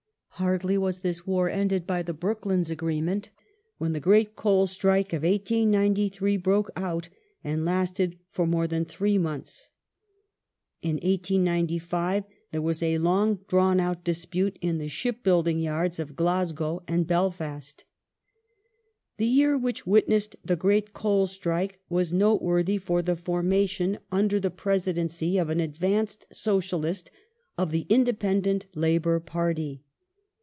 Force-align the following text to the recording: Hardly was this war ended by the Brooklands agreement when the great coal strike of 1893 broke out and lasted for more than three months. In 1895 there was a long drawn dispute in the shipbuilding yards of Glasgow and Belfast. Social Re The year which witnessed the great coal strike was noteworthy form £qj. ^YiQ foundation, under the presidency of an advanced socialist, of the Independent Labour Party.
Hardly 0.41 0.75
was 0.75 1.01
this 1.01 1.27
war 1.27 1.49
ended 1.51 1.85
by 1.85 2.01
the 2.01 2.15
Brooklands 2.15 2.71
agreement 2.71 3.29
when 3.77 3.93
the 3.93 3.99
great 3.99 4.35
coal 4.35 4.65
strike 4.65 5.13
of 5.13 5.21
1893 5.21 6.35
broke 6.37 6.71
out 6.75 7.09
and 7.43 7.63
lasted 7.63 8.17
for 8.31 8.47
more 8.47 8.65
than 8.65 8.83
three 8.83 9.19
months. 9.19 9.69
In 10.81 10.95
1895 10.95 12.23
there 12.51 12.59
was 12.61 12.81
a 12.81 12.97
long 12.97 13.35
drawn 13.47 13.95
dispute 14.03 14.57
in 14.61 14.79
the 14.79 14.87
shipbuilding 14.87 15.59
yards 15.59 15.99
of 15.99 16.15
Glasgow 16.15 16.81
and 16.87 17.05
Belfast. 17.05 17.77
Social 17.77 17.83
Re 17.83 17.91
The 19.17 19.27
year 19.27 19.57
which 19.59 19.85
witnessed 19.85 20.37
the 20.43 20.55
great 20.55 20.91
coal 20.91 21.27
strike 21.27 21.77
was 21.87 22.11
noteworthy 22.11 22.79
form 22.79 23.03
£qj. 23.05 23.09
^YiQ 23.13 23.21
foundation, 23.23 23.97
under 24.11 24.39
the 24.39 24.49
presidency 24.49 25.37
of 25.37 25.49
an 25.51 25.59
advanced 25.59 26.25
socialist, 26.31 27.11
of 27.59 27.69
the 27.71 27.85
Independent 27.89 28.65
Labour 28.73 29.19
Party. 29.19 29.83